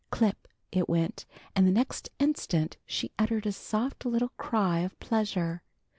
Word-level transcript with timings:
Clip, 0.09 0.47
it 0.71 0.89
went, 0.89 1.27
and 1.55 1.67
the 1.67 1.71
next 1.71 2.09
instant 2.17 2.77
she 2.87 3.11
uttered 3.19 3.45
a 3.45 3.51
soft 3.51 4.03
little 4.03 4.29
cry 4.35 4.79
of 4.79 4.99
pleasure. 4.99 5.61